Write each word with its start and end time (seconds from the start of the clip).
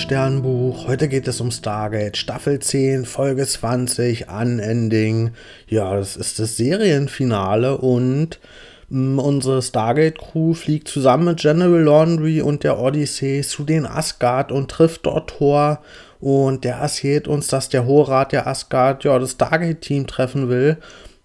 Sternbuch. 0.00 0.88
Heute 0.88 1.08
geht 1.08 1.28
es 1.28 1.42
um 1.42 1.50
Stargate, 1.50 2.16
Staffel 2.16 2.58
10, 2.58 3.04
Folge 3.04 3.46
20, 3.46 4.28
Unending. 4.30 5.32
Ja, 5.68 5.94
das 5.94 6.16
ist 6.16 6.38
das 6.38 6.56
Serienfinale 6.56 7.76
und 7.76 8.40
mm, 8.88 9.18
unsere 9.18 9.60
Stargate-Crew 9.60 10.54
fliegt 10.54 10.88
zusammen 10.88 11.26
mit 11.26 11.40
General 11.40 11.82
Laundry 11.82 12.40
und 12.40 12.64
der 12.64 12.78
Odyssey 12.78 13.42
zu 13.42 13.64
den 13.64 13.84
Asgard 13.84 14.52
und 14.52 14.70
trifft 14.70 15.04
dort 15.04 15.30
Thor. 15.36 15.80
Und 16.18 16.64
der 16.64 16.76
erzählt 16.76 17.28
uns, 17.28 17.48
dass 17.48 17.68
der 17.68 17.84
Hohe 17.84 18.08
Rat 18.08 18.32
der 18.32 18.46
Asgard 18.46 19.04
ja 19.04 19.18
das 19.18 19.32
Stargate-Team 19.32 20.06
treffen 20.06 20.48
will. 20.48 20.78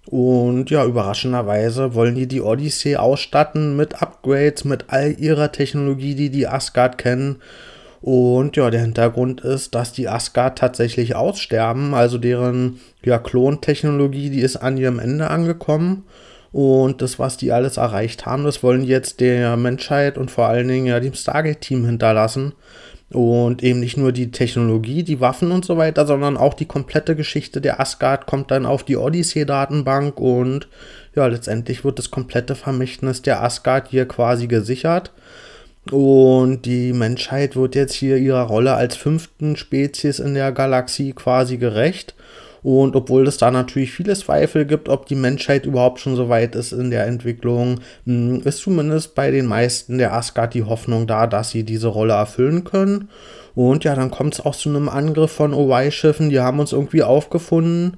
Und 0.08 0.70
ja, 0.70 0.84
überraschenderweise 0.84 1.96
wollen 1.96 2.16
die 2.16 2.28
die 2.28 2.42
Odyssey 2.42 2.98
ausstatten 2.98 3.78
mit 3.78 4.02
Upgrades, 4.02 4.66
mit 4.66 4.86
all 4.90 5.18
ihrer 5.18 5.54
Technologie, 5.54 6.14
die 6.14 6.30
die 6.30 6.48
Asgard 6.48 6.98
kennen. 6.98 7.38
Und 8.06 8.56
ja, 8.56 8.70
der 8.70 8.82
Hintergrund 8.82 9.42
ist, 9.42 9.74
dass 9.74 9.92
die 9.92 10.08
Asgard 10.08 10.60
tatsächlich 10.60 11.16
aussterben, 11.16 11.96
also 11.96 12.20
deren 12.20 12.80
ja, 13.04 13.18
Klontechnologie, 13.18 14.30
die 14.30 14.42
ist 14.42 14.58
an 14.58 14.78
ihrem 14.78 15.00
Ende 15.00 15.32
angekommen. 15.32 16.04
Und 16.52 17.02
das, 17.02 17.18
was 17.18 17.38
die 17.38 17.52
alles 17.52 17.78
erreicht 17.78 18.28
haben, 18.28 18.44
das 18.44 18.62
wollen 18.62 18.84
die 18.84 18.90
jetzt 18.90 19.22
der 19.22 19.58
Menschheit 19.58 20.20
und 20.20 20.30
vor 20.30 20.46
allen 20.46 20.68
Dingen 20.68 20.86
ja 20.86 21.00
dem 21.00 21.16
Stargate-Team 21.16 21.84
hinterlassen. 21.84 22.54
Und 23.12 23.64
eben 23.64 23.80
nicht 23.80 23.98
nur 23.98 24.12
die 24.12 24.30
Technologie, 24.30 25.02
die 25.02 25.20
Waffen 25.20 25.52
und 25.52 25.66
so 25.66 25.76
weiter, 25.78 26.06
sondern 26.06 26.38
auch 26.38 26.54
die 26.54 26.68
komplette 26.68 27.16
Geschichte 27.16 27.60
der 27.60 27.80
Asgard 27.80 28.28
kommt 28.28 28.52
dann 28.52 28.68
auf 28.68 28.84
die 28.84 28.98
Odyssey-Datenbank 28.98 30.20
und 30.20 30.68
ja, 31.16 31.26
letztendlich 31.26 31.84
wird 31.84 31.98
das 31.98 32.12
komplette 32.12 32.54
Vermächtnis 32.54 33.24
der 33.24 33.42
Asgard 33.42 33.88
hier 33.88 34.08
quasi 34.08 34.46
gesichert. 34.46 35.12
Und 35.92 36.66
die 36.66 36.94
Menschheit 36.94 37.56
wird 37.56 37.76
jetzt 37.76 37.94
hier 37.94 38.18
ihrer 38.18 38.44
Rolle 38.44 38.74
als 38.74 38.96
fünften 38.96 39.56
Spezies 39.56 40.20
in 40.20 40.34
der 40.34 40.52
Galaxie 40.52 41.14
quasi 41.14 41.58
gerecht. 41.58 42.16
Und 42.64 42.96
obwohl 42.96 43.28
es 43.28 43.38
da 43.38 43.52
natürlich 43.52 43.92
viele 43.92 44.16
Zweifel 44.16 44.66
gibt, 44.66 44.90
ob 44.90 45.06
die 45.06 45.14
Menschheit 45.14 45.68
überhaupt 45.68 46.00
schon 46.00 46.16
so 46.16 46.30
weit 46.30 46.56
ist 46.56 46.72
in 46.72 46.90
der 46.90 47.06
Entwicklung, 47.06 47.82
hm, 48.08 48.42
ist 48.44 48.62
zumindest 48.62 49.14
bei 49.14 49.30
den 49.30 49.46
meisten 49.46 50.00
der 50.00 50.14
Asgard 50.14 50.56
die 50.56 50.64
Hoffnung 50.64 51.06
da, 51.06 51.28
dass 51.28 51.52
sie 51.52 51.64
diese 51.64 51.90
Rolle 51.90 52.14
erfüllen 52.14 52.64
können. 52.64 53.10
Und 53.54 53.84
ja, 53.84 53.94
dann 53.94 54.10
kommt 54.10 54.34
es 54.34 54.42
auch 54.44 54.56
zu 54.56 54.70
einem 54.70 54.90
Angriff 54.90 55.32
von 55.32 55.54
OY-Schiffen, 55.54 56.32
die 56.32 56.40
haben 56.40 56.60
uns 56.60 56.72
irgendwie 56.72 57.04
aufgefunden. 57.04 57.98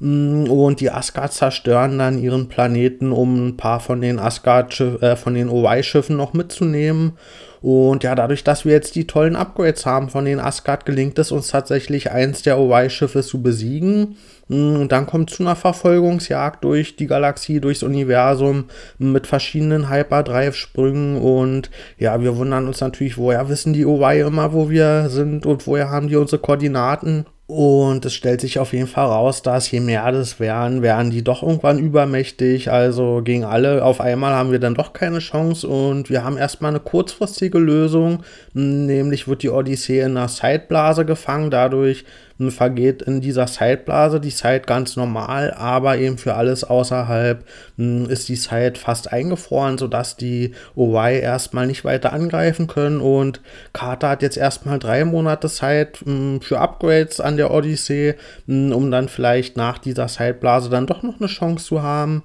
Und 0.00 0.80
die 0.80 0.90
Asgard 0.90 1.32
zerstören 1.34 1.98
dann 1.98 2.18
ihren 2.18 2.48
Planeten, 2.48 3.12
um 3.12 3.48
ein 3.48 3.56
paar 3.58 3.80
von 3.80 4.00
den 4.00 4.18
Asgard, 4.18 4.80
äh, 4.80 5.14
von 5.14 5.34
den 5.34 5.50
OY-Schiffen 5.50 6.16
noch 6.16 6.32
mitzunehmen. 6.32 7.12
Und 7.60 8.02
ja, 8.04 8.14
dadurch, 8.14 8.42
dass 8.42 8.64
wir 8.64 8.72
jetzt 8.72 8.94
die 8.94 9.06
tollen 9.06 9.36
Upgrades 9.36 9.84
haben 9.84 10.08
von 10.08 10.24
den 10.24 10.40
Asgard, 10.40 10.86
gelingt 10.86 11.18
es 11.18 11.30
uns 11.30 11.48
tatsächlich, 11.48 12.10
eins 12.10 12.40
der 12.40 12.58
OY-Schiffe 12.58 13.22
zu 13.22 13.42
besiegen. 13.42 14.16
Und 14.48 14.88
dann 14.88 15.04
kommt 15.04 15.28
zu 15.28 15.42
einer 15.42 15.54
Verfolgungsjagd 15.54 16.64
durch 16.64 16.96
die 16.96 17.06
Galaxie, 17.06 17.60
durchs 17.60 17.82
Universum 17.82 18.64
mit 18.98 19.26
verschiedenen 19.26 19.90
Hyperdrive-Sprüngen. 19.90 21.18
Und 21.18 21.70
ja, 21.98 22.22
wir 22.22 22.38
wundern 22.38 22.66
uns 22.66 22.80
natürlich, 22.80 23.18
woher 23.18 23.50
wissen 23.50 23.74
die 23.74 23.84
OY 23.84 24.20
immer, 24.20 24.54
wo 24.54 24.70
wir 24.70 25.10
sind 25.10 25.44
und 25.44 25.66
woher 25.66 25.90
haben 25.90 26.08
die 26.08 26.16
unsere 26.16 26.40
Koordinaten. 26.40 27.26
Und 27.50 28.04
es 28.04 28.14
stellt 28.14 28.40
sich 28.40 28.60
auf 28.60 28.72
jeden 28.72 28.86
Fall 28.86 29.06
raus, 29.06 29.42
dass 29.42 29.68
je 29.72 29.80
mehr 29.80 30.12
das 30.12 30.38
werden, 30.38 30.82
werden 30.82 31.10
die 31.10 31.24
doch 31.24 31.42
irgendwann 31.42 31.80
übermächtig. 31.80 32.70
Also 32.70 33.22
gegen 33.24 33.42
alle 33.42 33.84
auf 33.84 34.00
einmal 34.00 34.34
haben 34.34 34.52
wir 34.52 34.60
dann 34.60 34.76
doch 34.76 34.92
keine 34.92 35.18
Chance 35.18 35.66
und 35.66 36.10
wir 36.10 36.22
haben 36.22 36.36
erstmal 36.36 36.70
eine 36.70 36.78
kurzfristige 36.78 37.58
Lösung. 37.58 38.22
Nämlich 38.52 39.26
wird 39.26 39.42
die 39.42 39.50
Odyssee 39.50 39.98
in 39.98 40.16
einer 40.16 40.28
Zeitblase 40.28 41.04
gefangen. 41.04 41.50
Dadurch 41.50 42.04
vergeht 42.48 43.02
in 43.02 43.20
dieser 43.20 43.46
Zeitblase 43.46 44.18
die 44.20 44.34
Zeit 44.34 44.66
ganz 44.66 44.96
normal, 44.96 45.52
aber 45.52 45.98
eben 45.98 46.16
für 46.16 46.34
alles 46.34 46.64
außerhalb 46.64 47.44
hm, 47.76 48.08
ist 48.08 48.30
die 48.30 48.38
Zeit 48.38 48.78
fast 48.78 49.12
eingefroren, 49.12 49.76
sodass 49.76 50.16
die 50.16 50.52
OY 50.74 51.18
erstmal 51.20 51.66
nicht 51.66 51.84
weiter 51.84 52.14
angreifen 52.14 52.66
können. 52.66 53.02
Und 53.02 53.42
Carter 53.74 54.08
hat 54.08 54.22
jetzt 54.22 54.38
erstmal 54.38 54.78
drei 54.78 55.04
Monate 55.04 55.50
Zeit 55.50 55.98
hm, 56.02 56.40
für 56.40 56.60
Upgrades 56.60 57.20
an 57.20 57.36
der 57.36 57.50
Odyssee, 57.50 58.14
hm, 58.46 58.72
um 58.72 58.90
dann 58.90 59.10
vielleicht 59.10 59.58
nach 59.58 59.76
dieser 59.76 60.06
Zeitblase 60.06 60.70
dann 60.70 60.86
doch 60.86 61.02
noch 61.02 61.20
eine 61.20 61.28
Chance 61.28 61.66
zu 61.66 61.82
haben 61.82 62.22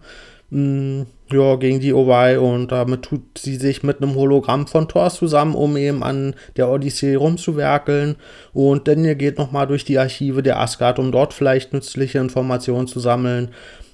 ja, 1.32 1.56
gegen 1.56 1.80
die 1.80 1.94
OY 1.94 2.38
und 2.38 2.72
damit 2.72 3.02
tut 3.02 3.38
sie 3.38 3.56
sich 3.56 3.84
mit 3.84 4.02
einem 4.02 4.16
Hologramm 4.16 4.68
von 4.68 4.88
Thor 4.88 5.10
zusammen, 5.10 5.54
um 5.54 5.76
eben 5.76 6.04
an 6.04 6.36
der 6.56 6.70
Odyssee 6.70 7.16
rumzuwerkeln. 7.16 8.16
Und 8.54 8.88
Daniel 8.88 9.16
geht 9.16 9.38
nochmal 9.38 9.68
durch 9.68 9.84
die 9.84 10.00
Archive 10.00 10.44
der 10.44 10.60
Asgard, 10.60 11.00
um 11.00 11.12
dort 11.12 11.34
vielleicht 11.34 11.74
nützliche 11.74 12.20
Informationen 12.20 12.88
zu 12.88 13.00
sammeln. 13.00 13.50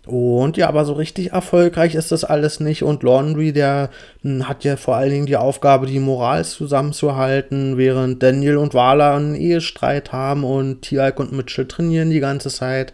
Und 0.06 0.58
ja, 0.58 0.68
aber 0.68 0.84
so 0.84 0.94
richtig 0.94 1.32
erfolgreich 1.32 1.96
ist 1.96 2.12
das 2.12 2.24
alles 2.24 2.60
nicht. 2.60 2.84
Und 2.84 3.04
Laundry, 3.04 3.54
der 3.54 3.90
hm, 4.24 4.48
hat 4.48 4.64
ja 4.64 4.76
vor 4.76 4.96
allen 4.96 5.12
Dingen 5.12 5.26
die 5.26 5.38
Aufgabe, 5.38 5.86
die 5.86 6.00
Moral 6.00 6.44
zusammenzuhalten, 6.44 7.78
während 7.78 8.22
Daniel 8.22 8.58
und 8.58 8.74
Wala 8.74 9.16
einen 9.16 9.36
Ehestreit 9.36 10.12
haben 10.12 10.44
und 10.44 10.82
Tialk 10.82 11.20
und 11.20 11.32
Mitchell 11.32 11.68
trainieren 11.68 12.10
die 12.10 12.20
ganze 12.20 12.50
Zeit. 12.50 12.94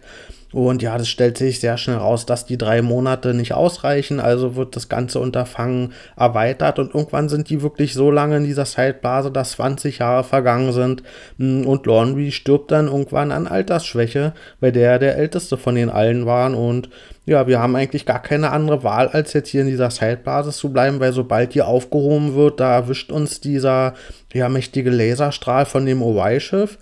Und 0.52 0.80
ja, 0.82 0.96
das 0.96 1.08
stellt 1.08 1.36
sich 1.36 1.60
sehr 1.60 1.76
schnell 1.76 1.98
raus, 1.98 2.24
dass 2.24 2.46
die 2.46 2.56
drei 2.56 2.80
Monate 2.80 3.34
nicht 3.34 3.52
ausreichen. 3.52 4.18
Also 4.18 4.56
wird 4.56 4.76
das 4.76 4.88
ganze 4.88 5.20
Unterfangen 5.20 5.92
erweitert 6.16 6.78
und 6.78 6.94
irgendwann 6.94 7.28
sind 7.28 7.50
die 7.50 7.60
wirklich 7.60 7.92
so 7.92 8.10
lange 8.10 8.38
in 8.38 8.44
dieser 8.44 8.64
Zeitblase, 8.64 9.30
dass 9.30 9.52
20 9.52 9.98
Jahre 9.98 10.24
vergangen 10.24 10.72
sind. 10.72 11.02
Hm, 11.38 11.66
und 11.66 11.84
Laundry 11.84 12.32
stirbt 12.32 12.70
dann 12.70 12.86
irgendwann 12.86 13.30
an 13.30 13.46
Altersschwäche, 13.46 14.32
weil 14.60 14.72
der 14.72 14.98
der 14.98 15.18
älteste 15.18 15.58
von 15.58 15.74
den 15.74 15.90
allen 15.90 16.24
waren. 16.24 16.54
Und 16.54 16.88
ja, 17.26 17.46
wir 17.46 17.60
haben 17.60 17.76
eigentlich 17.76 18.06
gar 18.06 18.22
keine 18.22 18.50
andere 18.50 18.82
Wahl, 18.82 19.08
als 19.08 19.34
jetzt 19.34 19.50
hier 19.50 19.60
in 19.60 19.66
dieser 19.66 19.90
Zeitblase 19.90 20.50
zu 20.50 20.72
bleiben, 20.72 20.98
weil 20.98 21.12
sobald 21.12 21.52
die 21.54 21.60
aufgehoben 21.60 22.34
wird, 22.34 22.58
da 22.60 22.72
erwischt 22.74 23.12
uns 23.12 23.42
dieser 23.42 23.92
ja, 24.32 24.48
mächtige 24.48 24.88
Laserstrahl 24.88 25.66
von 25.66 25.84
dem 25.84 26.02
OY-Schiff. 26.02 26.78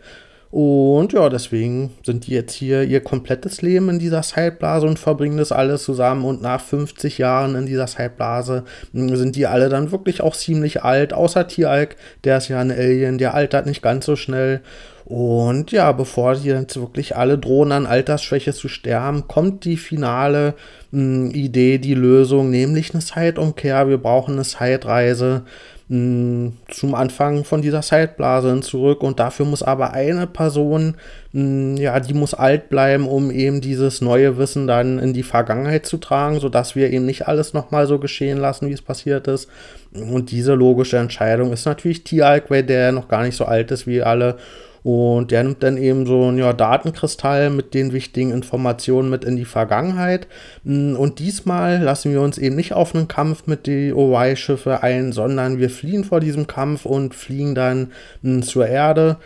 Und 0.56 1.12
ja, 1.12 1.28
deswegen 1.28 1.90
sind 2.02 2.26
die 2.26 2.30
jetzt 2.30 2.54
hier 2.54 2.82
ihr 2.82 3.02
komplettes 3.02 3.60
Leben 3.60 3.90
in 3.90 3.98
dieser 3.98 4.22
Zeitblase 4.22 4.86
und 4.86 4.98
verbringen 4.98 5.36
das 5.36 5.52
alles 5.52 5.84
zusammen. 5.84 6.24
Und 6.24 6.40
nach 6.40 6.62
50 6.62 7.18
Jahren 7.18 7.54
in 7.56 7.66
dieser 7.66 7.86
Zeitblase 7.86 8.64
hm, 8.94 9.14
sind 9.16 9.36
die 9.36 9.46
alle 9.46 9.68
dann 9.68 9.92
wirklich 9.92 10.22
auch 10.22 10.34
ziemlich 10.34 10.82
alt, 10.82 11.12
außer 11.12 11.46
Tieralk, 11.46 11.96
der 12.24 12.38
ist 12.38 12.48
ja 12.48 12.58
ein 12.58 12.70
Alien, 12.70 13.18
der 13.18 13.34
altert 13.34 13.66
nicht 13.66 13.82
ganz 13.82 14.06
so 14.06 14.16
schnell. 14.16 14.62
Und 15.04 15.72
ja, 15.72 15.92
bevor 15.92 16.36
die 16.36 16.48
jetzt 16.48 16.80
wirklich 16.80 17.16
alle 17.16 17.36
drohen 17.36 17.70
an 17.70 17.84
Altersschwäche 17.84 18.54
zu 18.54 18.68
sterben, 18.68 19.28
kommt 19.28 19.66
die 19.66 19.76
finale 19.76 20.54
mh, 20.90 21.00
hm, 21.02 21.30
Idee, 21.32 21.76
die 21.76 21.92
Lösung, 21.92 22.48
nämlich 22.48 22.94
eine 22.94 23.02
Zeitumkehr. 23.02 23.90
Wir 23.90 23.98
brauchen 23.98 24.36
eine 24.36 24.44
Zeitreise 24.44 25.42
zum 25.88 26.96
Anfang 26.96 27.44
von 27.44 27.62
dieser 27.62 27.80
Zeitblase 27.80 28.58
zurück 28.60 29.04
und 29.04 29.20
dafür 29.20 29.46
muss 29.46 29.62
aber 29.62 29.92
eine 29.92 30.26
Person, 30.26 30.96
ja, 31.32 32.00
die 32.00 32.12
muss 32.12 32.34
alt 32.34 32.70
bleiben, 32.70 33.06
um 33.06 33.30
eben 33.30 33.60
dieses 33.60 34.00
neue 34.00 34.36
Wissen 34.36 34.66
dann 34.66 34.98
in 34.98 35.12
die 35.12 35.22
Vergangenheit 35.22 35.86
zu 35.86 35.98
tragen, 35.98 36.40
sodass 36.40 36.74
wir 36.74 36.90
eben 36.90 37.06
nicht 37.06 37.28
alles 37.28 37.52
nochmal 37.52 37.86
so 37.86 38.00
geschehen 38.00 38.38
lassen, 38.38 38.68
wie 38.68 38.72
es 38.72 38.82
passiert 38.82 39.28
ist. 39.28 39.48
Und 39.92 40.32
diese 40.32 40.54
logische 40.54 40.98
Entscheidung 40.98 41.52
ist 41.52 41.66
natürlich 41.66 42.02
weil 42.50 42.64
der 42.64 42.90
noch 42.90 43.06
gar 43.06 43.22
nicht 43.22 43.36
so 43.36 43.44
alt 43.44 43.70
ist 43.70 43.86
wie 43.86 44.02
alle 44.02 44.38
und 44.86 45.32
der 45.32 45.42
nimmt 45.42 45.64
dann 45.64 45.78
eben 45.78 46.06
so 46.06 46.28
einen 46.28 46.38
ja, 46.38 46.52
Datenkristall 46.52 47.50
mit 47.50 47.74
den 47.74 47.92
wichtigen 47.92 48.30
Informationen 48.30 49.10
mit 49.10 49.24
in 49.24 49.34
die 49.36 49.44
Vergangenheit. 49.44 50.28
Mm, 50.62 50.94
und 50.94 51.18
diesmal 51.18 51.82
lassen 51.82 52.12
wir 52.12 52.20
uns 52.20 52.38
eben 52.38 52.54
nicht 52.54 52.72
auf 52.72 52.94
einen 52.94 53.08
Kampf 53.08 53.48
mit 53.48 53.66
den 53.66 53.94
OY-Schiffe 53.94 54.84
ein, 54.84 55.10
sondern 55.10 55.58
wir 55.58 55.70
fliehen 55.70 56.04
vor 56.04 56.20
diesem 56.20 56.46
Kampf 56.46 56.86
und 56.86 57.16
fliegen 57.16 57.56
dann 57.56 57.90
mm, 58.22 58.42
zur 58.42 58.68
Erde. 58.68 59.16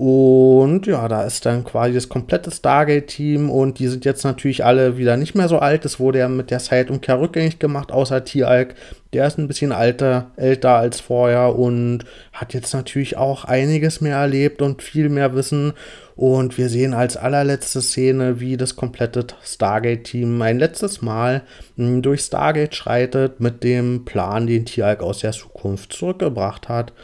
Und 0.00 0.86
ja, 0.86 1.08
da 1.08 1.24
ist 1.24 1.44
dann 1.44 1.62
quasi 1.62 1.92
das 1.92 2.08
komplette 2.08 2.50
Stargate-Team 2.50 3.50
und 3.50 3.78
die 3.78 3.86
sind 3.86 4.06
jetzt 4.06 4.24
natürlich 4.24 4.64
alle 4.64 4.96
wieder 4.96 5.18
nicht 5.18 5.34
mehr 5.34 5.46
so 5.46 5.58
alt. 5.58 5.84
Das 5.84 6.00
wurde 6.00 6.20
ja 6.20 6.28
mit 6.30 6.50
der 6.50 6.58
Zeitumkehr 6.58 7.20
rückgängig 7.20 7.58
gemacht, 7.58 7.92
außer 7.92 8.24
T-Alk. 8.24 8.76
Der 9.12 9.26
ist 9.26 9.36
ein 9.36 9.46
bisschen 9.46 9.72
alter, 9.72 10.30
älter 10.36 10.70
als 10.70 11.00
vorher 11.00 11.54
und 11.54 12.06
hat 12.32 12.54
jetzt 12.54 12.72
natürlich 12.72 13.18
auch 13.18 13.44
einiges 13.44 14.00
mehr 14.00 14.16
erlebt 14.16 14.62
und 14.62 14.80
viel 14.80 15.10
mehr 15.10 15.34
Wissen. 15.34 15.74
Und 16.16 16.56
wir 16.56 16.70
sehen 16.70 16.94
als 16.94 17.18
allerletzte 17.18 17.82
Szene, 17.82 18.40
wie 18.40 18.56
das 18.56 18.76
komplette 18.76 19.26
Stargate-Team 19.44 20.40
ein 20.40 20.58
letztes 20.58 21.02
Mal 21.02 21.42
hm, 21.76 22.00
durch 22.00 22.22
Stargate 22.22 22.74
schreitet 22.74 23.40
mit 23.40 23.62
dem 23.62 24.06
Plan, 24.06 24.46
den 24.46 24.64
T-Alk 24.64 25.02
aus 25.02 25.18
der 25.18 25.32
Zukunft 25.32 25.92
zurückgebracht 25.92 26.70
hat. 26.70 26.94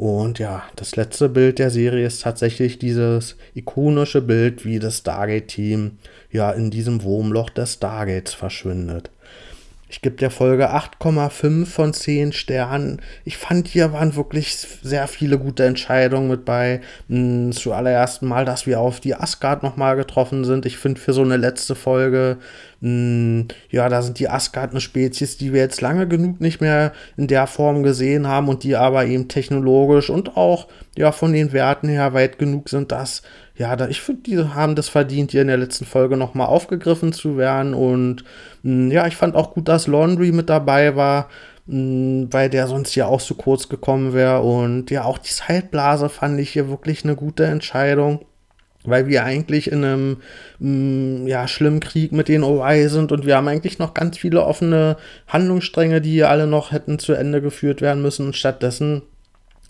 Und 0.00 0.38
ja, 0.38 0.62
das 0.76 0.96
letzte 0.96 1.28
Bild 1.28 1.58
der 1.58 1.68
Serie 1.68 2.06
ist 2.06 2.22
tatsächlich 2.22 2.78
dieses 2.78 3.36
ikonische 3.54 4.22
Bild, 4.22 4.64
wie 4.64 4.78
das 4.78 4.96
Stargate-Team 4.96 5.98
ja 6.32 6.52
in 6.52 6.70
diesem 6.70 7.02
Wurmloch 7.02 7.50
des 7.50 7.74
Stargates 7.74 8.32
verschwindet. 8.32 9.10
Ich 9.90 10.02
gebe 10.02 10.14
der 10.14 10.30
Folge 10.30 10.72
8,5 10.72 11.66
von 11.66 11.92
10 11.92 12.32
Sternen. 12.32 13.02
Ich 13.24 13.36
fand, 13.36 13.66
hier 13.66 13.92
waren 13.92 14.14
wirklich 14.14 14.56
sehr 14.82 15.08
viele 15.08 15.36
gute 15.36 15.64
Entscheidungen 15.64 16.28
mit 16.28 16.44
bei. 16.44 16.80
Hm, 17.08 17.50
zuallererst 17.50 18.22
mal, 18.22 18.44
dass 18.44 18.68
wir 18.68 18.78
auf 18.78 19.00
die 19.00 19.16
Asgard 19.16 19.64
nochmal 19.64 19.96
getroffen 19.96 20.44
sind. 20.44 20.64
Ich 20.64 20.78
finde, 20.78 21.00
für 21.00 21.12
so 21.12 21.22
eine 21.22 21.36
letzte 21.36 21.74
Folge, 21.74 22.38
hm, 22.80 23.48
ja, 23.68 23.88
da 23.88 24.02
sind 24.02 24.20
die 24.20 24.28
Asgard 24.28 24.70
eine 24.70 24.80
Spezies, 24.80 25.36
die 25.38 25.52
wir 25.52 25.60
jetzt 25.60 25.80
lange 25.80 26.06
genug 26.06 26.40
nicht 26.40 26.60
mehr 26.60 26.92
in 27.16 27.26
der 27.26 27.48
Form 27.48 27.82
gesehen 27.82 28.28
haben 28.28 28.48
und 28.48 28.62
die 28.62 28.76
aber 28.76 29.06
eben 29.06 29.26
technologisch 29.26 30.08
und 30.08 30.36
auch 30.36 30.68
ja 30.96 31.10
von 31.10 31.32
den 31.32 31.52
Werten 31.52 31.88
her 31.88 32.14
weit 32.14 32.38
genug 32.38 32.68
sind, 32.68 32.92
dass 32.92 33.22
ja, 33.60 33.76
da, 33.76 33.88
ich 33.88 34.00
finde, 34.00 34.22
die 34.22 34.38
haben 34.38 34.74
das 34.74 34.88
verdient, 34.88 35.32
hier 35.32 35.42
in 35.42 35.48
der 35.48 35.58
letzten 35.58 35.84
Folge 35.84 36.16
nochmal 36.16 36.46
aufgegriffen 36.46 37.12
zu 37.12 37.36
werden. 37.36 37.74
Und 37.74 38.24
mh, 38.62 38.84
hm, 38.86 38.90
ja, 38.90 39.06
ich 39.06 39.16
fand 39.16 39.36
auch 39.36 39.52
gut, 39.52 39.68
dass 39.68 39.86
Laundry 39.86 40.32
mit 40.32 40.48
dabei 40.48 40.96
war, 40.96 41.28
mh, 41.66 41.74
hm, 41.74 42.28
weil 42.32 42.48
der 42.48 42.68
sonst 42.68 42.94
ja 42.94 43.04
auch 43.04 43.20
zu 43.20 43.34
kurz 43.34 43.68
gekommen 43.68 44.14
wäre. 44.14 44.40
Und 44.40 44.90
ja, 44.90 45.04
auch 45.04 45.18
die 45.18 45.28
Zeitblase 45.28 46.08
fand 46.08 46.40
ich 46.40 46.50
hier 46.50 46.70
wirklich 46.70 47.04
eine 47.04 47.16
gute 47.16 47.44
Entscheidung. 47.44 48.24
Weil 48.84 49.08
wir 49.08 49.24
eigentlich 49.24 49.70
in 49.70 49.84
einem 49.84 50.16
mh, 50.58 51.18
hm, 51.20 51.26
ja, 51.26 51.46
schlimmen 51.46 51.80
Krieg 51.80 52.12
mit 52.12 52.28
den 52.28 52.44
OI 52.44 52.88
sind 52.88 53.12
und 53.12 53.26
wir 53.26 53.36
haben 53.36 53.48
eigentlich 53.48 53.78
noch 53.78 53.92
ganz 53.92 54.16
viele 54.16 54.42
offene 54.42 54.96
Handlungsstränge, 55.28 56.00
die 56.00 56.12
hier 56.12 56.30
alle 56.30 56.46
noch 56.46 56.72
hätten 56.72 56.98
zu 56.98 57.12
Ende 57.12 57.42
geführt 57.42 57.82
werden 57.82 58.00
müssen. 58.00 58.24
Und 58.24 58.36
stattdessen 58.36 59.02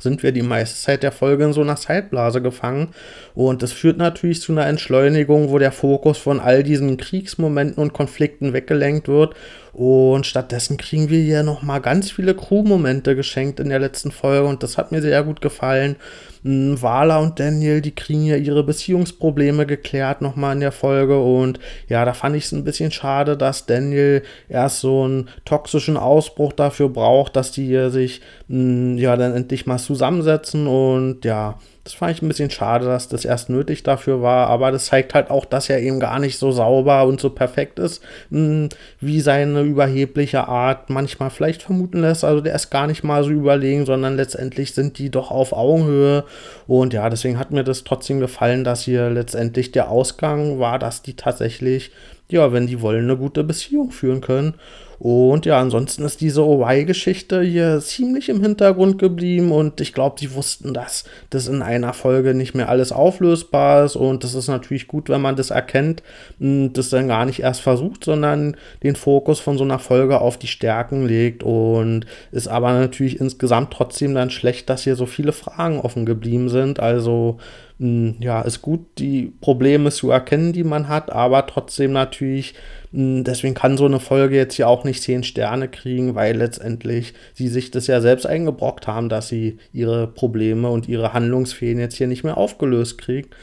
sind 0.01 0.23
wir 0.23 0.33
die 0.33 0.43
meiste 0.43 0.79
Zeit 0.79 1.03
der 1.03 1.13
Folge 1.13 1.45
in 1.45 1.53
so 1.53 1.61
einer 1.61 1.77
Zeitblase 1.77 2.43
gefangen. 2.43 2.89
Und 3.35 3.63
das 3.63 3.73
führt 3.73 3.99
natürlich 3.99 4.41
zu 4.41 4.53
einer 4.53 4.67
Entschleunigung, 4.67 5.51
wo 5.51 5.59
der 5.59 5.73
Fokus 5.73 6.19
von 6.19 6.41
all 6.41 6.63
diesen 6.63 6.97
Kriegsmomenten 6.97 7.83
und 7.83 7.93
Konflikten 7.93 8.53
weggelenkt 8.53 9.09
wird 9.09 9.35
und 9.73 10.27
stattdessen 10.27 10.77
kriegen 10.77 11.11
wir 11.11 11.21
hier 11.21 11.43
nochmal 11.43 11.81
ganz 11.81 12.11
viele 12.11 12.35
Crew-Momente 12.35 13.15
geschenkt 13.15 13.61
in 13.61 13.69
der 13.69 13.79
letzten 13.79 14.11
Folge 14.11 14.47
und 14.47 14.63
das 14.63 14.79
hat 14.79 14.93
mir 14.93 15.01
sehr 15.01 15.23
gut 15.23 15.41
gefallen. 15.41 15.97
Hm, 16.43 16.81
Wala 16.81 17.19
und 17.19 17.39
Daniel, 17.39 17.81
die 17.81 17.95
kriegen 17.95 18.25
ja 18.25 18.37
ihre 18.37 18.65
Beziehungsprobleme 18.65 19.67
geklärt 19.67 20.23
nochmal 20.23 20.55
in 20.55 20.61
der 20.61 20.73
Folge 20.73 21.21
und 21.21 21.61
ja, 21.89 22.05
da 22.05 22.15
fand 22.15 22.37
ich 22.37 22.45
es 22.45 22.53
ein 22.53 22.65
bisschen 22.65 22.91
schade, 22.91 23.37
dass 23.37 23.67
Daniel 23.67 24.23
erst 24.49 24.81
so 24.81 25.05
einen 25.05 25.29
toxischen 25.45 25.97
Ausbruch 25.97 26.53
dafür 26.53 26.89
braucht, 26.89 27.37
dass 27.37 27.53
die 27.53 27.67
hier 27.67 27.91
sich 27.91 28.23
hm, 28.49 28.97
ja 28.99 29.17
dann 29.17 29.35
endlich 29.35 29.67
mal 29.67 29.79
zusammensetzen 29.79 30.67
und 30.67 31.25
ja, 31.25 31.59
das 31.91 31.99
fand 31.99 32.13
ich 32.13 32.23
ein 32.23 32.29
bisschen 32.29 32.51
schade, 32.51 32.85
dass 32.85 33.09
das 33.09 33.25
erst 33.25 33.51
nötig 33.51 33.83
dafür 33.83 34.23
war, 34.23 34.47
aber 34.47 34.71
das 34.71 34.87
zeigt 34.87 35.13
halt 35.13 35.29
auch, 35.29 35.45
dass 35.45 35.69
er 35.69 35.81
eben 35.81 35.99
gar 35.99 36.21
nicht 36.21 36.39
so 36.39 36.53
sauber 36.53 37.05
und 37.05 37.21
so 37.21 37.31
perfekt 37.31 37.81
ist, 37.81 38.01
hm, 38.31 38.69
wie 39.01 39.21
seine 39.21 39.63
überhebliche 39.63 40.47
Art 40.47 40.89
manchmal 40.89 41.31
vielleicht 41.31 41.65
vermuten 41.65 42.03
lässt. 42.03 42.23
Also 42.23 42.43
der 42.43 42.55
ist 42.55 42.71
gar 42.71 42.87
nicht 42.87 43.03
mal 43.03 43.25
so 43.25 43.31
überlegen, 43.31 43.87
sondern 43.87 44.15
letztendlich 44.15 44.73
sind 44.73 44.99
die 44.99 45.11
doch 45.11 45.33
auf 45.33 45.53
Augenhöhe. 45.53 46.23
Und 46.69 46.93
ja, 46.93 47.11
deswegen 47.11 47.41
hat 47.41 47.51
mir 47.51 47.65
das 47.65 47.83
trotzdem 47.83 48.21
gefallen, 48.21 48.63
dass 48.63 48.83
hier 48.83 49.11
letztendlich 49.11 49.73
der 49.73 49.91
Ausgang 49.91 50.61
war, 50.61 50.79
dass 50.79 51.03
die 51.03 51.15
tatsächlich, 51.15 51.91
ja, 52.29 52.53
wenn 52.53 52.69
die 52.69 52.83
wollen, 52.83 53.03
eine 53.03 53.17
gute 53.17 53.43
Beziehung 53.43 53.91
führen 53.91 54.21
können. 54.21 54.55
Und 55.01 55.47
ja, 55.47 55.59
ansonsten 55.59 56.05
ist 56.05 56.21
diese 56.21 56.45
OY-Geschichte 56.45 57.41
hier 57.41 57.81
ziemlich 57.81 58.29
im 58.29 58.43
Hintergrund 58.43 58.99
geblieben 58.99 59.51
und 59.51 59.81
ich 59.81 59.95
glaube, 59.95 60.21
sie 60.21 60.35
wussten, 60.35 60.75
dass 60.75 61.05
das 61.31 61.49
in 61.49 61.63
einer 61.63 61.95
Folge 61.95 62.35
nicht 62.35 62.55
mehr 62.55 62.69
alles 62.69 62.93
auflösbar 62.93 63.87
ist 63.87 63.97
und 63.97 64.25
das 64.25 64.35
ist 64.35 64.49
natürlich 64.49 64.89
gut, 64.89 65.09
wenn 65.09 65.23
man 65.23 65.37
das 65.37 65.49
erkennt 65.49 66.03
und 66.39 66.75
das 66.75 66.91
dann 66.91 67.09
gar 67.09 67.25
nicht 67.25 67.41
erst 67.41 67.63
versucht, 67.63 68.05
sondern 68.05 68.59
den 68.83 68.95
Fokus 68.95 69.41
von 69.41 69.57
so 69.57 69.65
einer 69.65 69.79
Folge 69.79 70.21
auf 70.21 70.37
die 70.37 70.49
Stärken 70.49 71.07
legt 71.07 71.45
und 71.45 72.05
ist 72.31 72.49
aber 72.49 72.75
natürlich 72.75 73.21
insgesamt 73.21 73.73
trotzdem 73.73 74.15
dann 74.15 74.29
schlecht, 74.29 74.69
dass 74.69 74.85
hier 74.85 74.97
so 74.97 75.07
viele 75.07 75.33
Fragen 75.33 75.81
offen 75.81 76.05
geblieben 76.05 76.51
sind. 76.51 76.79
Also 76.79 77.39
ja, 77.83 78.43
ist 78.43 78.61
gut, 78.61 78.81
die 78.99 79.33
Probleme 79.41 79.91
zu 79.91 80.11
erkennen, 80.11 80.53
die 80.53 80.65
man 80.65 80.89
hat, 80.89 81.11
aber 81.11 81.47
trotzdem 81.47 81.93
natürlich 81.93 82.55
deswegen 82.93 83.55
kann 83.55 83.77
so 83.77 83.87
eine 83.87 84.01
Folge 84.01 84.37
jetzt 84.37 84.55
hier 84.55 84.69
auch 84.69 84.85
nicht 84.85 85.03
zehn 85.03 85.23
Sterne 85.23 85.69
kriegen, 85.69 86.15
weil 86.15 86.37
letztendlich 86.37 87.15
sie 87.35 87.49
sich 87.49 87.71
das 87.71 87.87
ja 87.87 88.01
selbst 88.01 88.27
eingebrockt 88.27 88.87
haben, 88.87 89.09
dass 89.09 89.29
sie 89.29 89.59
ihre 89.73 90.09
Probleme 90.09 90.69
und 90.69 90.89
ihre 90.89 91.13
Handlungsfehlen 91.13 91.79
jetzt 91.79 91.97
hier 91.97 92.09
nicht 92.09 92.25
mehr 92.25 92.37
aufgelöst 92.37 92.99
kriegt. 92.99 93.35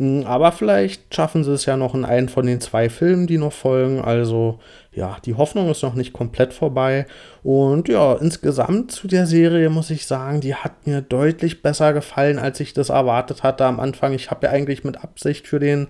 Hm, 0.00 0.24
aber 0.24 0.50
vielleicht 0.50 1.14
schaffen 1.14 1.44
sie 1.44 1.52
es 1.52 1.66
ja 1.66 1.76
noch 1.76 1.94
in 1.94 2.06
einen 2.06 2.30
von 2.30 2.46
den 2.46 2.62
zwei 2.62 2.88
Filmen, 2.88 3.26
die 3.26 3.36
noch 3.36 3.52
folgen. 3.52 4.00
Also 4.00 4.58
ja, 4.92 5.18
die 5.26 5.34
Hoffnung 5.34 5.70
ist 5.70 5.82
noch 5.82 5.94
nicht 5.94 6.14
komplett 6.14 6.54
vorbei. 6.54 7.06
Und 7.42 7.86
ja, 7.86 8.14
insgesamt 8.14 8.92
zu 8.92 9.08
der 9.08 9.26
Serie 9.26 9.68
muss 9.68 9.90
ich 9.90 10.06
sagen, 10.06 10.40
die 10.40 10.54
hat 10.54 10.86
mir 10.86 11.02
deutlich 11.02 11.60
besser 11.60 11.92
gefallen, 11.92 12.38
als 12.38 12.60
ich 12.60 12.72
das 12.72 12.88
erwartet 12.88 13.42
hatte 13.42 13.66
am 13.66 13.78
Anfang. 13.78 14.14
Ich 14.14 14.30
habe 14.30 14.46
ja 14.46 14.52
eigentlich 14.52 14.84
mit 14.84 15.04
Absicht 15.04 15.46
für 15.46 15.58
den 15.60 15.88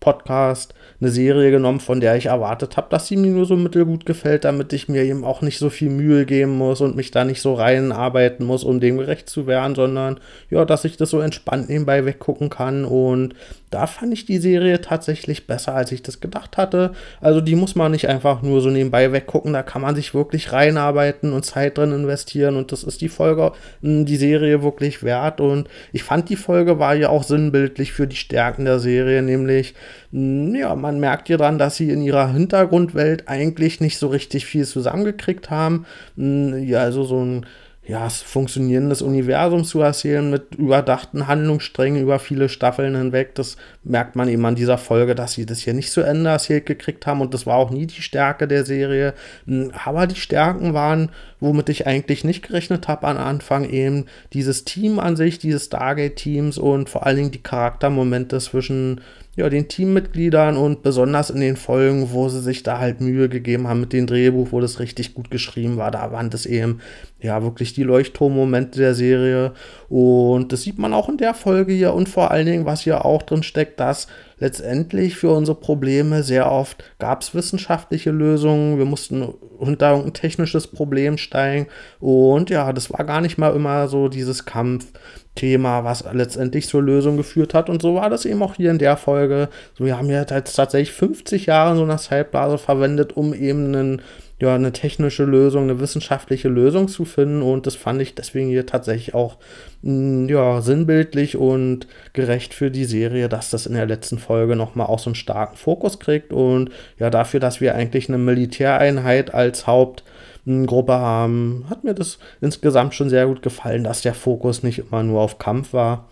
Podcast 0.00 0.74
eine 1.00 1.10
Serie 1.10 1.50
genommen, 1.50 1.80
von 1.80 2.00
der 2.00 2.16
ich 2.16 2.26
erwartet 2.26 2.76
habe, 2.76 2.88
dass 2.90 3.06
sie 3.06 3.16
mir 3.16 3.30
nur 3.30 3.46
so 3.46 3.56
mittelgut 3.56 4.04
gefällt, 4.04 4.44
damit 4.44 4.72
ich 4.74 4.88
mir 4.88 5.02
eben 5.02 5.24
auch 5.24 5.40
nicht 5.40 5.58
so 5.58 5.70
viel 5.70 5.88
Mühe 5.88 6.26
geben 6.26 6.52
muss 6.52 6.82
und 6.82 6.94
mich 6.94 7.10
da 7.10 7.24
nicht 7.24 7.40
so 7.40 7.54
reinarbeiten 7.54 8.44
muss, 8.44 8.64
um 8.64 8.80
dem 8.80 8.98
gerecht 8.98 9.30
zu 9.30 9.46
werden, 9.46 9.74
sondern 9.74 10.20
ja, 10.50 10.66
dass 10.66 10.84
ich 10.84 10.98
das 10.98 11.10
so 11.10 11.20
entspannt 11.20 11.70
nebenbei 11.70 12.04
weggucken 12.04 12.50
kann. 12.50 12.84
Und 12.84 13.34
da 13.74 13.88
fand 13.88 14.12
ich 14.12 14.24
die 14.24 14.38
Serie 14.38 14.80
tatsächlich 14.80 15.48
besser, 15.48 15.74
als 15.74 15.90
ich 15.90 16.00
das 16.00 16.20
gedacht 16.20 16.56
hatte. 16.56 16.92
Also 17.20 17.40
die 17.40 17.56
muss 17.56 17.74
man 17.74 17.90
nicht 17.90 18.08
einfach 18.08 18.40
nur 18.40 18.60
so 18.60 18.70
nebenbei 18.70 19.10
weggucken, 19.10 19.52
da 19.52 19.64
kann 19.64 19.82
man 19.82 19.96
sich 19.96 20.14
wirklich 20.14 20.52
reinarbeiten 20.52 21.32
und 21.32 21.44
Zeit 21.44 21.76
drin 21.76 21.90
investieren 21.90 22.54
und 22.54 22.70
das 22.70 22.84
ist 22.84 23.00
die 23.00 23.08
Folge, 23.08 23.50
hm, 23.82 24.06
die 24.06 24.16
Serie 24.16 24.62
wirklich 24.62 25.02
wert. 25.02 25.40
Und 25.40 25.68
ich 25.92 26.04
fand 26.04 26.28
die 26.28 26.36
Folge 26.36 26.78
war 26.78 26.94
ja 26.94 27.08
auch 27.08 27.24
sinnbildlich 27.24 27.92
für 27.92 28.06
die 28.06 28.14
Stärken 28.14 28.64
der 28.64 28.78
Serie, 28.78 29.22
nämlich 29.22 29.74
hm, 30.12 30.54
ja, 30.54 30.72
man 30.76 31.00
merkt 31.00 31.28
ja 31.28 31.36
dran, 31.36 31.58
dass 31.58 31.74
sie 31.74 31.90
in 31.90 32.00
ihrer 32.00 32.32
Hintergrundwelt 32.32 33.26
eigentlich 33.26 33.80
nicht 33.80 33.98
so 33.98 34.06
richtig 34.06 34.46
viel 34.46 34.66
zusammengekriegt 34.66 35.50
haben. 35.50 35.84
Hm, 36.16 36.62
ja, 36.62 36.78
also 36.78 37.02
so 37.02 37.24
ein 37.24 37.46
ja, 37.86 38.08
funktionierendes 38.08 39.02
Universum 39.02 39.64
zu 39.64 39.80
erzählen 39.80 40.30
mit 40.30 40.54
überdachten 40.54 41.26
Handlungssträngen 41.26 42.00
über 42.00 42.18
viele 42.18 42.48
Staffeln 42.48 42.96
hinweg. 42.96 43.34
Das 43.34 43.58
merkt 43.82 44.16
man 44.16 44.28
eben 44.28 44.44
an 44.46 44.54
dieser 44.54 44.78
Folge, 44.78 45.14
dass 45.14 45.32
sie 45.34 45.44
das 45.44 45.60
hier 45.60 45.74
nicht 45.74 45.92
zu 45.92 46.00
Ende 46.00 46.30
erzählt 46.30 46.64
gekriegt 46.64 47.06
haben 47.06 47.20
und 47.20 47.34
das 47.34 47.44
war 47.44 47.56
auch 47.56 47.70
nie 47.70 47.86
die 47.86 48.00
Stärke 48.00 48.48
der 48.48 48.64
Serie. 48.64 49.12
Hm, 49.46 49.70
aber 49.84 50.06
die 50.06 50.16
Stärken 50.16 50.72
waren, 50.72 51.10
womit 51.40 51.68
ich 51.68 51.86
eigentlich 51.86 52.24
nicht 52.24 52.46
gerechnet 52.46 52.88
habe 52.88 53.06
am 53.06 53.18
Anfang, 53.18 53.68
eben 53.68 54.06
dieses 54.32 54.64
Team 54.64 54.98
an 54.98 55.16
sich, 55.16 55.38
dieses 55.38 55.66
Stargate-Teams 55.66 56.56
und 56.56 56.88
vor 56.88 57.04
allen 57.04 57.16
Dingen 57.16 57.30
die 57.32 57.42
Charaktermomente 57.42 58.38
zwischen 58.38 59.02
ja, 59.36 59.48
den 59.48 59.68
Teammitgliedern 59.68 60.56
und 60.56 60.82
besonders 60.82 61.30
in 61.30 61.40
den 61.40 61.56
Folgen, 61.56 62.12
wo 62.12 62.28
sie 62.28 62.40
sich 62.40 62.62
da 62.62 62.78
halt 62.78 63.00
Mühe 63.00 63.28
gegeben 63.28 63.66
haben 63.66 63.80
mit 63.80 63.92
dem 63.92 64.06
Drehbuch, 64.06 64.52
wo 64.52 64.60
das 64.60 64.78
richtig 64.78 65.14
gut 65.14 65.30
geschrieben 65.30 65.76
war, 65.76 65.90
da 65.90 66.12
waren 66.12 66.30
das 66.30 66.46
eben 66.46 66.80
ja 67.20 67.42
wirklich 67.42 67.72
die 67.72 67.82
Leuchtturmmomente 67.82 68.78
der 68.78 68.94
Serie. 68.94 69.52
Und 69.88 70.52
das 70.52 70.62
sieht 70.62 70.78
man 70.78 70.94
auch 70.94 71.08
in 71.08 71.16
der 71.16 71.34
Folge 71.34 71.72
hier 71.72 71.94
und 71.94 72.08
vor 72.08 72.30
allen 72.30 72.46
Dingen, 72.46 72.66
was 72.66 72.82
hier 72.82 73.04
auch 73.04 73.22
drin 73.22 73.42
steckt, 73.42 73.80
dass 73.80 74.06
letztendlich 74.38 75.16
für 75.16 75.30
unsere 75.30 75.58
Probleme 75.58 76.22
sehr 76.22 76.50
oft 76.50 76.84
gab 76.98 77.22
es 77.22 77.34
wissenschaftliche 77.34 78.10
Lösungen, 78.10 78.78
wir 78.78 78.84
mussten 78.84 79.22
unter 79.22 79.94
ein 79.94 80.12
technisches 80.12 80.66
Problem 80.66 81.18
steigen. 81.18 81.66
Und 81.98 82.50
ja, 82.50 82.72
das 82.72 82.92
war 82.92 83.04
gar 83.04 83.20
nicht 83.20 83.38
mal 83.38 83.54
immer 83.54 83.88
so 83.88 84.08
dieses 84.08 84.44
Kampf 84.44 84.92
Thema, 85.34 85.82
was 85.82 86.04
letztendlich 86.12 86.68
zur 86.68 86.82
Lösung 86.82 87.16
geführt 87.16 87.54
hat. 87.54 87.68
Und 87.68 87.82
so 87.82 87.96
war 87.96 88.10
das 88.10 88.24
eben 88.24 88.42
auch 88.42 88.54
hier 88.54 88.70
in 88.70 88.78
der 88.78 88.96
Folge. 88.96 89.48
So, 89.76 89.84
wir 89.84 89.98
haben 89.98 90.08
ja 90.08 90.24
jetzt 90.24 90.54
tatsächlich 90.54 90.92
50 90.92 91.46
Jahre 91.46 91.76
so 91.76 91.82
eine 91.82 91.96
Zeitblase 91.96 92.58
verwendet, 92.58 93.16
um 93.16 93.34
eben 93.34 93.66
einen, 93.66 94.02
ja, 94.40 94.54
eine 94.54 94.72
technische 94.72 95.24
Lösung, 95.24 95.64
eine 95.64 95.80
wissenschaftliche 95.80 96.48
Lösung 96.48 96.86
zu 96.86 97.04
finden. 97.04 97.42
Und 97.42 97.66
das 97.66 97.74
fand 97.74 98.00
ich 98.00 98.14
deswegen 98.14 98.48
hier 98.48 98.64
tatsächlich 98.64 99.14
auch 99.14 99.38
mh, 99.82 99.92
mm, 99.92 100.28
ja, 100.28 100.60
sinnbildlich 100.60 101.36
und 101.36 101.88
gerecht 102.12 102.54
für 102.54 102.70
die 102.70 102.84
Serie, 102.84 103.28
dass 103.28 103.50
das 103.50 103.66
in 103.66 103.74
der 103.74 103.86
letzten 103.86 104.18
Folge 104.18 104.54
nochmal 104.54 104.86
auch 104.86 105.00
so 105.00 105.10
einen 105.10 105.16
starken 105.16 105.56
Fokus 105.56 105.98
kriegt. 105.98 106.32
Und 106.32 106.70
ja, 107.00 107.10
dafür, 107.10 107.40
dass 107.40 107.60
wir 107.60 107.74
eigentlich 107.74 108.08
eine 108.08 108.18
Militäreinheit 108.18 109.34
als 109.34 109.66
Haupt 109.66 110.04
Gruppe 110.46 110.94
haben, 110.94 111.64
hat 111.70 111.84
mir 111.84 111.94
das 111.94 112.18
insgesamt 112.40 112.94
schon 112.94 113.08
sehr 113.08 113.26
gut 113.26 113.42
gefallen, 113.42 113.84
dass 113.84 114.02
der 114.02 114.14
Fokus 114.14 114.62
nicht 114.62 114.78
immer 114.78 115.02
nur 115.02 115.20
auf 115.20 115.38
Kampf 115.38 115.72
war. 115.72 116.08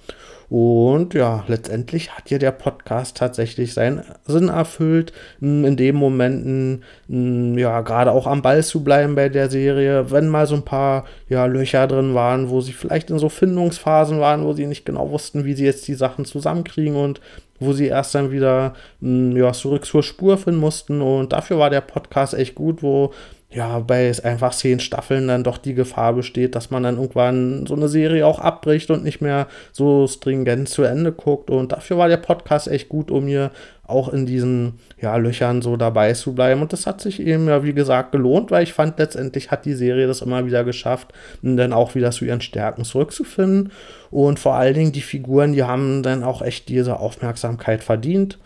Und 0.53 1.15
ja, 1.15 1.45
letztendlich 1.49 2.15
hat 2.15 2.29
hier 2.29 2.39
der 2.39 2.51
Podcast 2.51 3.17
tatsächlich 3.17 3.73
seinen 3.73 4.03
Sinn 4.27 4.49
erfüllt, 4.49 5.15
in 5.41 5.79
den 5.79 5.97
Momenten, 5.97 6.83
ja, 7.09 7.81
gerade 7.81 8.13
auch 8.13 8.27
am 8.27 8.43
Ball 8.43 8.63
zu 8.63 8.85
bleiben 8.85 9.15
bei 9.15 9.31
der 9.31 9.49
Serie, 9.49 10.11
wenn 10.11 10.29
mal 10.29 10.47
so 10.47 10.57
ein 10.57 10.65
paar 10.67 11.07
ja, 11.31 11.47
Löcher 11.47 11.87
drin 11.87 12.15
waren, 12.15 12.51
wo 12.51 12.61
sie 12.61 12.75
vielleicht 12.75 13.09
in 13.09 13.19
so 13.19 13.31
Findungsphasen 13.31 14.21
waren, 14.21 14.45
wo 14.45 14.53
sie 14.53 14.67
nicht 14.67 14.85
genau 14.85 15.11
wussten, 15.11 15.47
wie 15.47 15.55
sie 15.55 15.65
jetzt 15.65 15.89
die 15.89 15.95
Sachen 15.95 16.27
zusammenkriegen 16.27 16.97
und 16.97 17.23
wo 17.59 17.73
sie 17.73 17.87
erst 17.87 18.15
dann 18.15 18.31
wieder 18.31 18.75
ja, 19.01 19.53
zurück 19.55 19.87
zur 19.87 20.03
Spur 20.03 20.37
finden 20.37 20.61
mussten. 20.61 21.01
Und 21.01 21.33
dafür 21.33 21.59
war 21.59 21.71
der 21.71 21.81
Podcast 21.81 22.35
echt 22.35 22.55
gut, 22.55 22.83
wo 22.83 23.15
ja, 23.55 23.81
bei 23.81 24.11
einfach 24.23 24.55
zehn 24.55 24.81
Staffeln 24.81 25.29
dann 25.29 25.45
doch 25.45 25.59
die 25.59 25.75
Gefahr 25.75 26.15
besteht, 26.15 26.55
dass 26.55 26.71
man 26.71 26.83
dann 26.83 26.97
irgendwann 26.97 27.67
so 27.67 27.75
eine 27.75 27.89
Serie 27.89 28.27
auch 28.27 28.39
abbricht 28.39 28.91
und 28.91 29.05
nicht 29.05 29.21
mehr 29.21 29.47
so 29.73 30.07
stringent 30.07 30.71
zu 30.71 30.85
Ende 30.85 31.13
guckt. 31.13 31.51
Und 31.51 31.73
dafür 31.73 31.99
war 31.99 32.09
der 32.09 32.17
Podcast 32.17 32.69
echt 32.69 32.89
gut, 32.89 33.11
um 33.11 33.27
mir 33.27 33.51
auch 33.87 34.11
in 34.11 34.25
diesen 34.25 34.79
ja, 35.01 35.17
Löchern 35.17 35.61
so 35.61 35.77
dabei 35.77 36.15
zu 36.15 36.35
bleiben. 36.35 36.63
Und 36.63 36.73
das 36.73 36.87
hat 36.87 37.03
sich 37.03 37.21
eben 37.21 37.47
ja, 37.47 37.63
wie 37.63 37.75
gesagt, 37.75 38.13
gelohnt, 38.13 38.51
weil 38.51 38.63
ich 38.63 38.73
fand, 38.73 38.99
letztendlich 38.99 39.51
hat 39.51 39.67
die 39.67 39.75
Serie 39.75 40.07
das 40.07 40.23
immer 40.23 40.47
wieder 40.47 40.65
geschafft, 40.65 41.13
dann 41.43 41.75
auch 41.75 41.95
wieder 41.95 42.11
zu 42.11 42.25
ihren 42.25 42.41
Stärken 42.41 42.85
zurückzufinden. 42.85 43.71
Und 44.11 44.39
vor 44.39 44.55
allen 44.55 44.75
Dingen 44.75 44.93
die 44.93 45.03
Figuren, 45.03 45.53
die 45.53 45.65
haben 45.65 46.03
dann 46.03 46.25
auch 46.25 46.41
echt 46.41 46.71
diese 46.71 46.99
Aufmerksamkeit 47.01 47.85
verdient. 47.85 48.39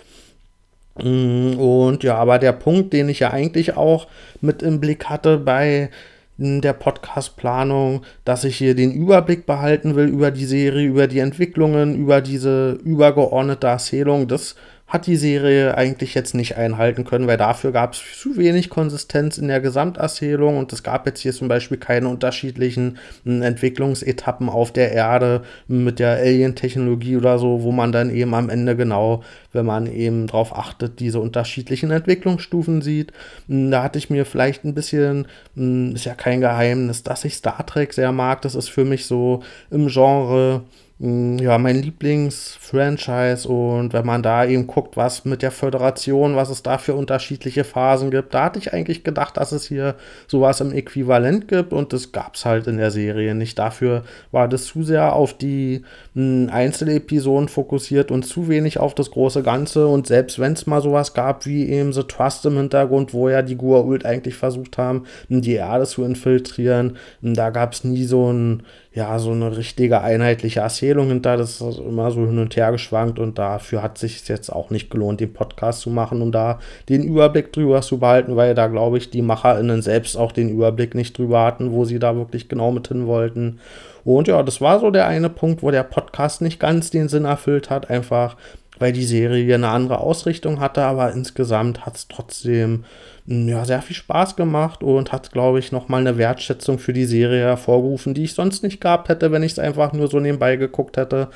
Mm, 1.02 1.58
und 1.58 2.02
ja, 2.04 2.16
aber 2.16 2.38
der 2.38 2.52
Punkt, 2.52 2.92
den 2.92 3.08
ich 3.08 3.20
ja 3.20 3.30
eigentlich 3.30 3.76
auch 3.76 4.06
mit 4.40 4.62
im 4.62 4.80
Blick 4.80 5.06
hatte 5.06 5.38
bei 5.38 5.90
mm, 6.38 6.60
der 6.60 6.72
Podcast-Planung, 6.72 8.02
dass 8.24 8.44
ich 8.44 8.56
hier 8.56 8.74
den 8.74 8.92
Überblick 8.92 9.46
behalten 9.46 9.94
will 9.94 10.06
über 10.06 10.30
die 10.30 10.46
Serie, 10.46 10.86
über 10.86 11.06
die 11.06 11.18
Entwicklungen, 11.18 11.96
über 11.96 12.20
diese 12.20 12.72
übergeordnete 12.84 13.66
Erzählung, 13.66 14.28
das 14.28 14.56
hat 14.88 15.08
die 15.08 15.16
Serie 15.16 15.76
eigentlich 15.76 16.14
jetzt 16.14 16.34
nicht 16.34 16.56
einhalten 16.56 17.04
können, 17.04 17.26
weil 17.26 17.36
dafür 17.36 17.72
gab 17.72 17.94
es 17.94 18.02
zu 18.20 18.36
wenig 18.36 18.70
Konsistenz 18.70 19.36
in 19.36 19.48
der 19.48 19.60
Gesamterzählung 19.60 20.58
und 20.58 20.72
es 20.72 20.84
gab 20.84 21.06
jetzt 21.06 21.20
hier 21.20 21.32
zum 21.32 21.48
Beispiel 21.48 21.76
keine 21.76 22.08
unterschiedlichen 22.08 22.98
hm, 23.24 23.42
Entwicklungsetappen 23.42 24.48
auf 24.48 24.72
der 24.72 24.92
Erde 24.92 25.42
mit 25.66 25.98
der 25.98 26.18
Alien-Technologie 26.18 27.16
oder 27.16 27.40
so, 27.40 27.64
wo 27.64 27.72
man 27.72 27.90
dann 27.90 28.10
eben 28.10 28.32
am 28.32 28.48
Ende 28.48 28.76
genau, 28.76 29.24
wenn 29.52 29.66
man 29.66 29.86
eben 29.92 30.28
darauf 30.28 30.56
achtet, 30.56 31.00
diese 31.00 31.18
unterschiedlichen 31.18 31.90
Entwicklungsstufen 31.90 32.80
sieht. 32.80 33.12
Hm, 33.48 33.72
da 33.72 33.82
hatte 33.82 33.98
ich 33.98 34.08
mir 34.08 34.24
vielleicht 34.24 34.64
ein 34.64 34.74
bisschen, 34.74 35.26
hm, 35.56 35.96
ist 35.96 36.04
ja 36.04 36.14
kein 36.14 36.40
Geheimnis, 36.40 37.02
dass 37.02 37.24
ich 37.24 37.34
Star 37.34 37.66
Trek 37.66 37.92
sehr 37.92 38.12
mag. 38.12 38.42
Das 38.42 38.54
ist 38.54 38.68
für 38.68 38.84
mich 38.84 39.06
so 39.06 39.42
im 39.68 39.88
Genre 39.88 40.62
ja, 40.98 41.58
mein 41.58 41.82
Lieblingsfranchise 41.82 43.46
und 43.50 43.92
wenn 43.92 44.06
man 44.06 44.22
da 44.22 44.46
eben 44.46 44.66
guckt, 44.66 44.96
was 44.96 45.26
mit 45.26 45.42
der 45.42 45.50
Föderation, 45.50 46.36
was 46.36 46.48
es 46.48 46.62
da 46.62 46.78
für 46.78 46.94
unterschiedliche 46.94 47.64
Phasen 47.64 48.10
gibt, 48.10 48.32
da 48.32 48.44
hatte 48.44 48.58
ich 48.58 48.72
eigentlich 48.72 49.04
gedacht, 49.04 49.36
dass 49.36 49.52
es 49.52 49.66
hier 49.66 49.96
sowas 50.26 50.62
im 50.62 50.72
Äquivalent 50.72 51.48
gibt 51.48 51.74
und 51.74 51.92
das 51.92 52.12
gab 52.12 52.36
es 52.36 52.46
halt 52.46 52.66
in 52.66 52.78
der 52.78 52.90
Serie 52.90 53.34
nicht. 53.34 53.58
Dafür 53.58 54.04
war 54.32 54.48
das 54.48 54.64
zu 54.64 54.84
sehr 54.84 55.12
auf 55.12 55.36
die 55.36 55.82
mm, 56.14 56.46
Einzelepisoden 56.48 57.48
fokussiert 57.48 58.10
und 58.10 58.24
zu 58.24 58.48
wenig 58.48 58.80
auf 58.80 58.94
das 58.94 59.10
große 59.10 59.42
Ganze 59.42 59.88
und 59.88 60.06
selbst 60.06 60.38
wenn 60.38 60.54
es 60.54 60.66
mal 60.66 60.80
sowas 60.80 61.12
gab 61.12 61.44
wie 61.44 61.68
eben 61.68 61.92
The 61.92 62.04
Trust 62.04 62.46
im 62.46 62.56
Hintergrund, 62.56 63.12
wo 63.12 63.28
ja 63.28 63.42
die 63.42 63.58
Goa'uld 63.58 64.06
eigentlich 64.06 64.36
versucht 64.36 64.78
haben, 64.78 65.04
die 65.28 65.52
Erde 65.52 65.84
zu 65.84 66.04
infiltrieren, 66.04 66.96
da 67.20 67.50
gab 67.50 67.74
es 67.74 67.84
nie 67.84 68.04
so 68.04 68.32
ein 68.32 68.62
ja, 68.96 69.18
so 69.18 69.32
eine 69.32 69.54
richtige 69.54 70.00
einheitliche 70.00 70.60
Erzählung 70.60 71.08
hinter. 71.08 71.36
Das 71.36 71.60
ist 71.60 71.78
immer 71.78 72.10
so 72.10 72.22
hin 72.22 72.38
und 72.38 72.56
her 72.56 72.72
geschwankt 72.72 73.18
und 73.18 73.38
dafür 73.38 73.82
hat 73.82 73.98
sich 73.98 74.26
jetzt 74.26 74.48
auch 74.48 74.70
nicht 74.70 74.90
gelohnt, 74.90 75.20
den 75.20 75.34
Podcast 75.34 75.82
zu 75.82 75.90
machen, 75.90 76.22
um 76.22 76.32
da 76.32 76.60
den 76.88 77.02
Überblick 77.02 77.52
drüber 77.52 77.82
zu 77.82 77.98
behalten, 77.98 78.36
weil 78.36 78.54
da 78.54 78.68
glaube 78.68 78.96
ich, 78.96 79.10
die 79.10 79.20
MacherInnen 79.20 79.82
selbst 79.82 80.16
auch 80.16 80.32
den 80.32 80.48
Überblick 80.48 80.94
nicht 80.94 81.18
drüber 81.18 81.44
hatten, 81.44 81.72
wo 81.72 81.84
sie 81.84 81.98
da 81.98 82.16
wirklich 82.16 82.48
genau 82.48 82.72
mit 82.72 82.88
hin 82.88 83.06
wollten. 83.06 83.60
Und 84.02 84.28
ja, 84.28 84.42
das 84.42 84.62
war 84.62 84.80
so 84.80 84.90
der 84.90 85.06
eine 85.06 85.28
Punkt, 85.28 85.62
wo 85.62 85.70
der 85.70 85.82
Podcast 85.82 86.40
nicht 86.40 86.58
ganz 86.58 86.88
den 86.90 87.10
Sinn 87.10 87.26
erfüllt 87.26 87.68
hat, 87.68 87.90
einfach 87.90 88.36
weil 88.78 88.92
die 88.92 89.04
Serie 89.04 89.54
eine 89.54 89.68
andere 89.68 90.00
Ausrichtung 90.00 90.60
hatte, 90.60 90.82
aber 90.82 91.12
insgesamt 91.12 91.86
hat 91.86 91.96
es 91.96 92.08
trotzdem 92.08 92.84
hm, 93.26 93.48
ja, 93.48 93.64
sehr 93.64 93.82
viel 93.82 93.96
Spaß 93.96 94.36
gemacht 94.36 94.82
und 94.82 95.12
hat, 95.12 95.32
glaube 95.32 95.58
ich, 95.58 95.72
nochmal 95.72 96.00
eine 96.00 96.18
Wertschätzung 96.18 96.78
für 96.78 96.92
die 96.92 97.06
Serie 97.06 97.44
hervorgerufen, 97.44 98.14
die 98.14 98.24
ich 98.24 98.34
sonst 98.34 98.62
nicht 98.62 98.80
gehabt 98.80 99.08
hätte, 99.08 99.32
wenn 99.32 99.42
ich 99.42 99.52
es 99.52 99.58
einfach 99.58 99.92
nur 99.92 100.08
so 100.08 100.20
nebenbei 100.20 100.56
geguckt 100.56 100.96
hätte. 100.96 101.28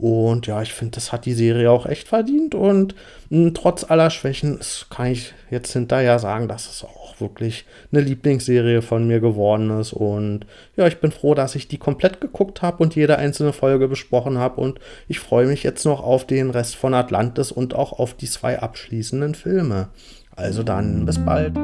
Und 0.00 0.46
ja, 0.46 0.62
ich 0.62 0.72
finde, 0.72 0.92
das 0.92 1.12
hat 1.12 1.26
die 1.26 1.34
Serie 1.34 1.70
auch 1.70 1.84
echt 1.84 2.08
verdient. 2.08 2.54
Und 2.54 2.94
mh, 3.28 3.46
hm, 3.46 3.54
trotz 3.54 3.84
aller 3.84 4.10
Schwächen 4.10 4.58
kann 4.88 5.12
ich 5.12 5.34
jetzt 5.50 5.72
hinterher 5.72 6.18
sagen, 6.18 6.48
dass 6.48 6.70
es 6.70 6.84
auch 6.84 7.20
wirklich 7.20 7.66
eine 7.92 8.00
Lieblingsserie 8.00 8.80
von 8.80 9.06
mir 9.06 9.20
geworden 9.20 9.78
ist. 9.78 9.92
Und 9.92 10.46
ja, 10.76 10.86
ich 10.86 10.98
bin 11.00 11.12
froh, 11.12 11.34
dass 11.34 11.54
ich 11.54 11.68
die 11.68 11.78
komplett 11.78 12.20
geguckt 12.20 12.62
habe 12.62 12.82
und 12.82 12.96
jede 12.96 13.18
einzelne 13.18 13.52
Folge 13.52 13.88
besprochen 13.88 14.38
habe. 14.38 14.60
Und 14.60 14.80
ich 15.06 15.18
freue 15.20 15.46
mich 15.46 15.62
jetzt 15.62 15.84
noch 15.84 16.02
auf 16.02 16.26
den 16.26 16.50
Rest 16.50 16.76
von 16.76 16.94
Atlantis 16.94 17.52
und 17.52 17.74
auch 17.74 17.98
auf 17.98 18.14
die 18.14 18.28
zwei 18.28 18.58
abschließenden 18.58 19.34
Filme. 19.34 19.88
Also 20.34 20.62
dann, 20.62 21.04
bis 21.04 21.18
bald. 21.18 21.54